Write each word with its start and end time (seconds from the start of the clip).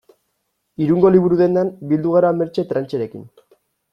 Irungo 0.85 1.11
liburu-dendan 1.15 1.69
bildu 1.91 2.15
gara 2.15 2.33
Mertxe 2.39 2.67
Trancherekin. 2.71 3.29